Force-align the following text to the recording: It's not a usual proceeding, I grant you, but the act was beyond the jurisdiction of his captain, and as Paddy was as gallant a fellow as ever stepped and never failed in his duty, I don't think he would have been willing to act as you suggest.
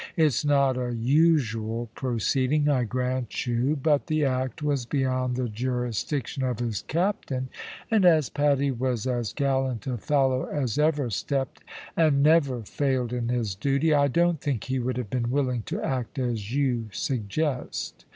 It's 0.17 0.43
not 0.43 0.79
a 0.79 0.95
usual 0.95 1.91
proceeding, 1.93 2.67
I 2.67 2.85
grant 2.85 3.45
you, 3.45 3.75
but 3.75 4.07
the 4.07 4.25
act 4.25 4.63
was 4.63 4.83
beyond 4.87 5.35
the 5.35 5.47
jurisdiction 5.47 6.41
of 6.43 6.57
his 6.57 6.81
captain, 6.87 7.49
and 7.91 8.03
as 8.03 8.27
Paddy 8.27 8.71
was 8.71 9.05
as 9.05 9.31
gallant 9.31 9.85
a 9.85 9.99
fellow 9.99 10.45
as 10.45 10.79
ever 10.79 11.11
stepped 11.11 11.63
and 11.95 12.23
never 12.23 12.63
failed 12.63 13.13
in 13.13 13.29
his 13.29 13.53
duty, 13.53 13.93
I 13.93 14.07
don't 14.07 14.41
think 14.41 14.63
he 14.63 14.79
would 14.79 14.97
have 14.97 15.11
been 15.11 15.29
willing 15.29 15.61
to 15.67 15.79
act 15.83 16.17
as 16.17 16.51
you 16.51 16.87
suggest. 16.91 18.05